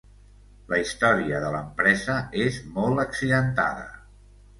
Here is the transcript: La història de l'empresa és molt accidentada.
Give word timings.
La 0.71 0.77
història 0.83 1.41
de 1.43 1.51
l'empresa 1.55 2.15
és 2.45 2.57
molt 2.79 3.03
accidentada. 3.05 3.85